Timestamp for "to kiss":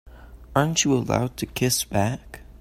1.37-1.83